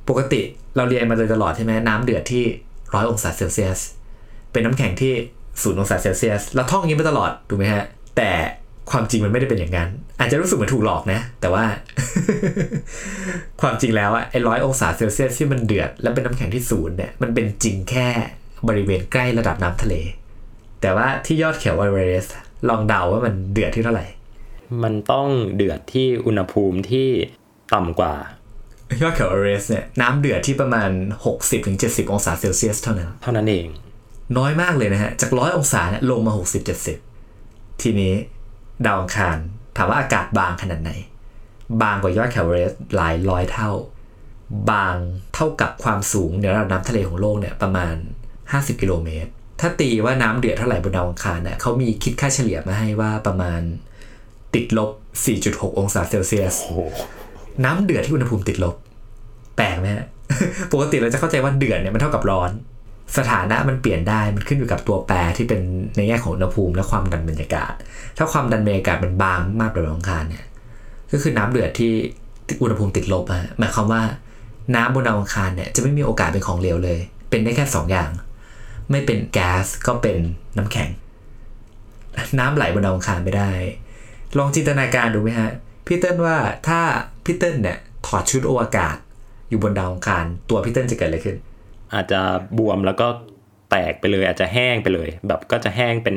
[0.09, 0.41] ปกติ
[0.77, 2.45] เราเรียนมาโดยตลอดใช่ไหมน้ำเดือดที่
[2.95, 3.81] ร้อยองศาเซลเซียส
[4.53, 5.13] เป็นน้ำแข็งที่
[5.63, 7.85] ศูนย์องศาเซลเซียสเราท่องอย่างนี้มาตลอดถูกไหมฮะ
[8.17, 8.31] แต่
[8.91, 11.65] ความจริงมันไม่ได้เป็นอย่างนั้น อาจจะรู้สึกเหมือนถูกหลอกนะ แต่ว่า
[13.61, 18.09] ความจริงแล้วอะไอ้ร้อยองศาเซลเซียสที่มันเดือด แล้วเป็นน้ำแข็งที่ศูนย์เนี่ยมันเป็นจริงแค่
[18.69, 19.95] บริเวณใกล้ระดับน้ำทะเล
[20.81, 22.27] แต่ว่าที่ยอดเขาเอเวอเรสต์
[22.69, 24.07] ลองเดาว่ามันเดือดที่เท่าไหร่
[24.83, 27.09] มันต้องเดือดที่อุณหภูมิที่
[27.75, 28.15] ต่ำกว่า
[29.03, 30.91] ยอดเขาเอเวอเรสต์เนี่ยน้ำเดือดที่ประมาณ
[31.51, 33.67] 60-70 องศาเซลเซียสเท่านั้น เท่านั้นเอง
[34.39, 36.33] น้อยมากเลยนะฮะ จากร้อยองศาเนี่ยลงมา
[37.07, 38.15] 60-70 ทีนี้
[38.87, 39.37] ดาวอังคาร
[39.77, 40.93] ถามว่าอากาศบางขนาดไหน
[41.83, 43.71] บางกว่ายอดเขาเอเวอเรสต์หลายร้อยเท่า
[44.71, 44.97] บาง
[45.35, 47.95] เท่ากับความสูงเหนือระดับน้ำทะเลของโลกเนี่ยประมาณ
[48.39, 49.31] 50 กิโลเมตร
[49.61, 53.61] ถ้าตีว่าน้ำเดือดเท่าไหร่บนดาวอังคารเนี่ยเขามีคิดค่าเฉลี่ยมาให้ว่าประมาณ
[54.55, 54.91] ติดลบ
[55.35, 56.55] 4.6 องศาเซลเซียส
[57.65, 58.75] น้ำเดือดที่อุณหภูมิติดลบ
[59.57, 60.05] แปลกไหมฮะ
[60.73, 62.51] ปกติเราจะเข้าใจว่าเดือดเนี่ยมันเท่ากับร้อน
[63.19, 65.61] สถานะมันเปลี่ยนได้มันขึ้นอยู่กับตัวแปรที่เป็น
[65.97, 67.73] ในแง่ของอุณหภูมิและความดันบรรยากาศ
[68.17, 70.45] ถ้าความดันบรรยากาศมันบางมากกว่าดาวอังคารเนี่ย
[71.13, 71.93] ก็คือน้ำเดือดที่
[72.63, 74.03] อุณหภูมิติดลบอะหมายความว่า
[74.75, 76.99] น้ำบนดาวอังคารเนี่ยจะไม่มีโอกาสเป็นของเหลวเลย
[77.31, 78.11] เป็นได้แค่สองอย่าง
[78.91, 80.17] ไม่เป็นแก๊สก็เป็น
[80.57, 80.89] น้ำแข็ง
[82.39, 83.51] น้ำไหลบนดาวอังคารไม่ได้
[84.39, 85.51] ลองจินตนาการดูไหมฮะ
[85.87, 86.37] พี่เติ้ลว่า
[86.69, 86.81] ถ้า
[87.25, 88.97] พี่เติ้ลเนี่ยถอดชุดอวกาศ
[89.49, 91.37] อยู่บนดาวอังคารตัวพี่เติ้ลจะเกิดอะไรขึ้น
[91.95, 92.21] อาจจะ
[92.59, 93.07] บวมแล้วก็
[93.71, 96.17] แตกไปเลย อาจจะแห้งไปเลย แบบก็จะแห้งเป็น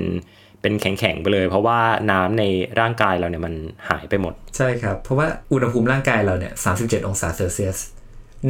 [0.62, 1.80] เป็นแข็งๆไปเลย เพราะว่า
[2.12, 2.44] น้ำใน
[2.80, 3.54] ร่างกายเราเนี่ยมัน
[3.90, 7.78] หายไปหมด ใช่ครับ เพราะว่าอุณหภูมิร่างกายเราเนี่ย37องศาเซลเซียส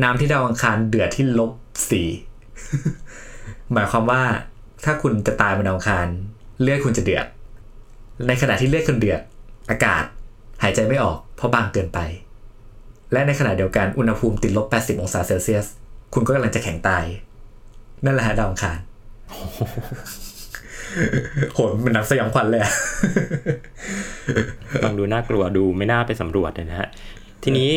[0.03, 1.51] น้ำที่ดาวอังคารเดือดที่ลบ
[1.89, 2.09] สี่
[3.73, 4.21] หมายความว่า
[4.85, 6.07] ถ้าคุณจะตายบนดาวอังคาร
[6.61, 7.25] เลือดคุณจะเดือด
[8.27, 9.21] ในขณะที่เลือดคุณเดือด
[9.69, 10.03] อากาศ
[10.63, 11.99] หายใจไม่ออกเพราะบางเกินไป
[13.11, 15.65] และในขณะเดียวกันอุณหภูมิติดลบ 80 องศาเซลเซียส
[16.13, 17.05] คุณก็กำลังจะแข็งตาย
[18.05, 18.77] นั่นแหละฮะดาวอังคาร
[21.53, 22.73] โหมันหนักสยองขวัญเลยอะ
[24.83, 26.87] ฟังดูน่ากลัวดูไม่น่าไปสำรวจเลยนะฮะ
[27.43, 27.71] ทีนี้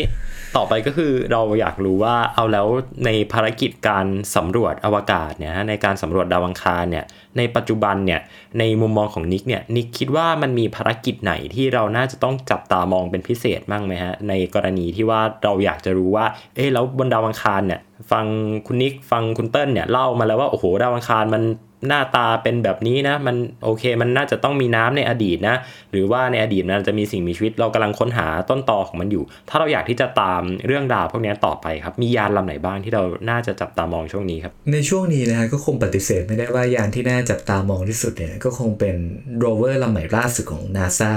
[0.57, 2.67] ต่อไปก็คือเราอยากรู้ว่าเอาแล้ว
[3.05, 7.05] ในภารกิจการสำรวจอวกาศเนี่ยในการสำรวจดาวอังคารเนี่ย
[7.39, 8.21] ในปัจจุบันเนี่ย
[8.59, 18.25] ในมุมมองของนิกเนี่ยนิกคิดว่ามันมีภารกิจไหนที่เราน่าจะต้องจับตามองเป็นพิเศษบ้างไหมฮะในกรณีที่ว่าเราอยากจะรู้ว่าเอ๊ะแล้วบนดาวอังคารเนี่ยฟัง
[18.67, 21.43] คุณนิกฟังคุณเติ้ลเนี่ยเล่ามาแล้วว่าโอ้โหดาวอังคารมัน
[21.87, 25.57] หน้าตาเป็นแบบนี้นะ มันโอเค มันน่าจะต้องมีน้ำในอดีตนะ
[25.93, 38.97] หรือว่าในอดีตมันจะมีสิ่งมีชีวิตเรากำลังค้นหาต้นตอของมันอยู่ ถ้าเราอยากที่จะตามเรื่องราวพวกนี้ต่อไปครับ มียานลำไหนบ้างที่เราน่าจะจับตามองช่วงนี้ครับ ในช่วงนี้นะฮะก็คงปฏิเสธไม่ได้ว่ายานที่น่าจับตามองที่สุดเนี่ยก็คงเป็น
[39.39, 41.13] โรเวอร์ลำใหม่ล่าสุดของ NASA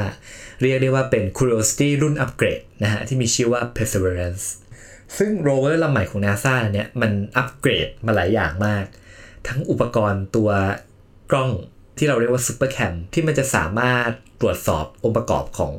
[0.61, 4.43] เรียกได้ว่าเป็น Curiosity รุ่นอัปเกรดนะฮะที่มีชื่อว่า Perseverance
[5.17, 8.85] ซึ่งโรเวอร์ลำใหม่ของ NASA เนี่ยมันอัปเกรดมาหลายอย่างมาก
[9.47, 10.49] ทั้งอุปกรณ์ตัว
[11.31, 11.51] กล้อง
[11.97, 14.09] ที่เราเรียกว่า Super Cam ที่มันจะสามารถ
[14.41, 15.73] ตรวจสอบองค์ประกอบของ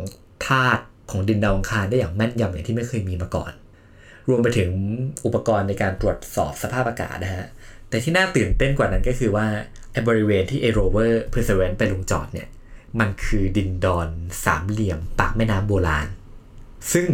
[0.47, 3.53] ธาตุของดินดาวอังคารได้อย่างแม่นยำอย่างที่ไม่เคยมีมาก่อน
[4.29, 4.71] รวมไปถึง
[5.25, 7.47] อุปกรณ์ในการตรวจสอบสภาพอากาศนะฮะ
[7.89, 9.47] แต่ที่น่าตื่นเต้นกว่านั้นก็คือว่า
[9.93, 12.49] ไอ้บริเวณที่เอโรเวอร์ Perseverance ไปลงจอดเนี่ย
[13.01, 14.09] มันคือดินดอน
[14.45, 16.07] สามเหลี่ยม ปากแม่น้ำโบราณ
[16.93, 17.07] ซึ่ง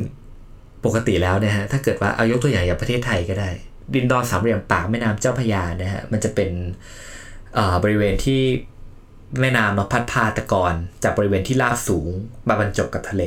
[0.85, 3.51] ปกติแล้วนะฮะถ้าเกิดว่าเอายกตัวอย่างอย่างประเทศไทยก็ได้
[3.95, 6.51] ดินดอนสามเหลี่ยมปากแม่น้ำเจ้าพระยานะฮะมันจะเป็น
[7.55, 8.41] เอ่อบริเวณที่
[9.41, 12.09] แม่น้ำเนาะพัดพาตะกอนจากบริเวณที่ราบสูง
[12.49, 13.25] มาบรรจบกับทะเล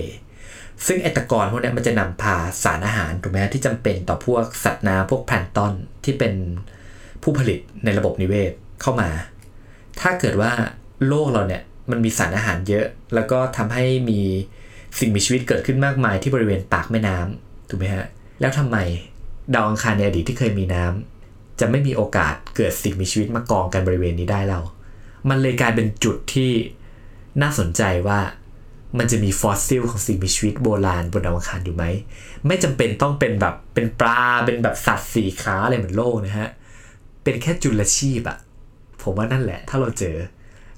[0.88, 6.34] ซึ่งไอ้ตะกอนพวกนี้มันจะนำพาสารอาหารถูกไหมฮะที่จำเป็นต่อพวกสัตว์น้ำพวกแพลงก์ตอนที่เป็น
[7.24, 9.10] ผู้ผลิตในระบบนิเวศเข้ามา
[10.02, 10.52] ถ้าเกิดว่า
[11.08, 14.20] โลกเราเนี่ยมันมีสารอาหารเยอะ แล้วก็ทำให้มี
[15.00, 18.06] สิ่งมีชีวิตเกิดขึ้นมากมายที่บริเวณปากแม่น้ำถูกไหมฮะ
[18.42, 18.78] แล้วทำไม
[19.54, 24.60] ดาวอังคารในอดีตที่เคยมีน้ำจะไม่มีโอกาสเกิดสิ่งมีชีวิตมากองกันบริเวณนี้ได้เรา
[25.30, 26.52] มันเลยกลายเป็นจุดที่
[27.42, 28.20] น่าสนใจว่า
[28.98, 31.84] มันจะมีฟอสซิลของสิ่งมีชีวิตโบราณบนดาวอังคารอยู่ไหม
[32.48, 36.50] ไม่จำเป็นต้องเป็นแบบเป็นปลาเป็นแบบสัตว์สีขาอะไรเหมือนโลกนะฮะ
[37.24, 38.38] เป็นแค่จุลชีพอะ
[39.02, 40.16] ผมว่านั่นแหละ ถ้าเราเจอ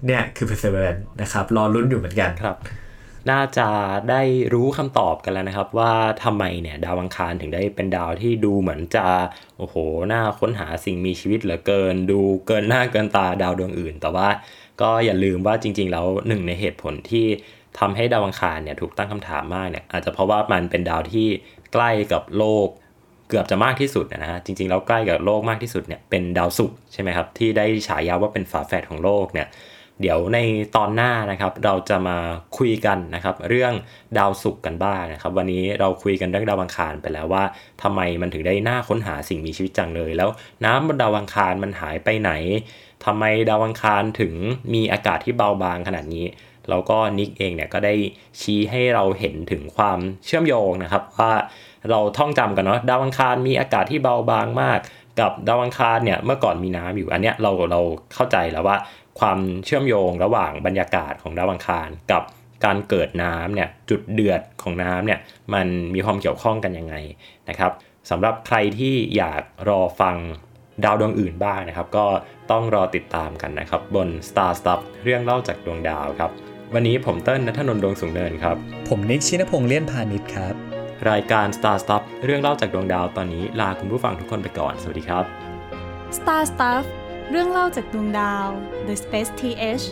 [0.05, 2.55] เนี่ยคือ perseverance นะครับ รอลุ้นอยู่เหมือนกันครับ
[3.31, 3.69] น่าจะ
[4.09, 4.21] ได้
[4.53, 9.05] รู้คำตอบกันแล้วนะครับ ว่าทำไมเนี่ยดาวอังคารถึงได้เป็นดาวที่ดูเหมือนจะ
[9.57, 9.75] โอ้โห
[10.11, 14.29] น่าค้นหาสิ่งมีชีวิตเหลือเกิน ดูเกินหน้าเกินตาดาวดวงอื่น แต่ว่า
[14.81, 17.25] ก็อย่าลืมว่าจริง ๆ แล้วหนึ่งในเหตุผลที่
[17.79, 21.27] ทำให้ดาวอังคารเนี่ยถูกตั้งคำถามมากเนี่ยอาจจะเพราะว่ามันเป็นดาวที่
[21.73, 22.67] ใกล้กับโลก
[23.29, 29.47] เกือบจะมากที่สุดนะฮะจริงๆแล้วใกล้กับโลกมากที่สุดเนี่ยเป็นดาวศุกร์ใช่ไหมครับที่ได้ฉายาว่าเป็นฝาแฝดของโลกเนี่ย
[30.01, 30.37] เดี๋ยวใน
[30.75, 32.17] ตอนหน้านะครับเราจะมา
[32.57, 33.73] คุยกันนะครับเรื่อง
[34.17, 37.43] ดาวศุกร์กันบ้างนะครับ วันนี้เราคุยกันเรื่องดาวอังคารไปแล้วว่า
[37.81, 40.29] ทำไมมันถึงได้น่าค้นหาสิ่งมีชีวิตจังเลย แล้ว
[40.65, 42.31] น้ำบนดาวอังคารมันหายไปไหน
[43.05, 44.33] ทำไมดาวอังคารถึง
[44.73, 46.25] มีอากาศที่เบาบางขนาดนี้
[46.69, 47.93] แล้วก็นิกเองเนี่ยก็ได้
[48.41, 51.33] ชี้ให้เราเห็นถึงความเชื่อมโยงนะครับว่า
[51.89, 54.79] เราท่องจำกันเนาะดาวอังคารมีอากาศที่เบาบางมาก
[55.19, 57.81] กับดาวอังคารเนี่ยเมื่อก่อนมีน้ำอยู่อันเนี้ยเราเรา
[58.13, 58.77] เข้าใจแล้วว่า
[59.19, 62.23] ความเชื่อมโยงระหว่างบรรยากาศของดาวอังคาร กับ
[62.65, 65.19] การเกิดน้ำเนี่ยจุดเดือดของน้ำเนี่ย
[65.53, 66.95] มันมีความเกี่ยวข้องกันยังไง
[67.49, 67.71] นะครับ
[68.09, 70.15] สำหรับใครที่อยากรอฟัง
[70.83, 72.05] ดาวดวงอื่นบ้างนะครับ ก็
[72.51, 76.31] ต้องรอติดตามกันนะครับ บน Star Stuff เรื่องเล่าจากดวงดาวครับ
[76.73, 78.55] วันนี้ผมเติ้ลนัทนนท์ดวงสูงเนินครับ
[78.89, 80.53] ผมนิกชินพงษ์เลี่ยนพาณิชย์ครับ
[81.09, 85.23] รายการ Star Stuff เรื่องเล่าจากดวงดาวตอนนี้ลาคุณผู้ฟังทุกคนไปก่อน สวัสดีครับ
[86.17, 86.83] Star Stuff
[87.35, 88.47] เรื่องเล่าจากดวงดาว
[88.87, 89.85] The Space TH